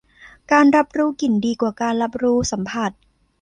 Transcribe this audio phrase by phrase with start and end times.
[0.51, 2.91] การรับรู้กลิ่นดีกว่าการรับรู้สัมผัส